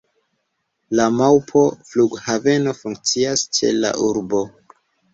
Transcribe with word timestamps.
Laŭ 0.99 1.05
mapo 1.17 1.63
flughaveno 1.91 2.75
funkcias 2.81 3.47
ĉe 3.59 3.75
la 3.81 3.97
urbo. 4.11 4.47